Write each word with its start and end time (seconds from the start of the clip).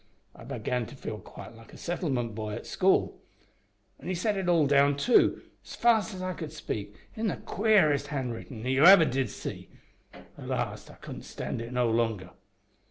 I 0.35 0.43
began 0.45 0.87
to 0.87 0.95
feel 0.95 1.19
quite 1.19 1.55
like 1.55 1.73
a 1.73 1.77
settlement 1.77 2.33
boy 2.33 2.53
at 2.55 2.65
school. 2.65 3.21
An' 3.99 4.07
he 4.07 4.15
set 4.15 4.35
it 4.35 4.49
all 4.49 4.65
down, 4.65 4.97
too, 4.97 5.43
as 5.63 5.75
fast 5.75 6.15
as 6.15 6.23
I 6.23 6.33
could 6.33 6.51
speak, 6.51 6.95
in 7.15 7.27
the 7.27 7.37
queerest 7.37 8.07
hand 8.07 8.33
writin' 8.33 8.65
you 8.65 8.83
ever 8.85 9.05
did 9.05 9.29
see. 9.29 9.69
At 10.11 10.31
last 10.47 10.89
I 10.89 10.95
couldn't 10.95 11.21
stand 11.21 11.61
it 11.61 11.71
no 11.71 11.87
longer. 11.87 12.31